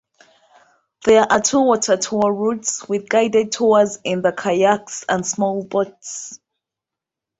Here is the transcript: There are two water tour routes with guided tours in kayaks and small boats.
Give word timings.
There 1.05 1.21
are 1.31 1.39
two 1.41 1.59
water 1.61 1.95
tour 1.95 2.33
routes 2.33 2.89
with 2.89 3.07
guided 3.07 3.51
tours 3.51 3.99
in 4.03 4.23
kayaks 4.35 5.05
and 5.07 5.23
small 5.23 5.63
boats. 5.63 6.39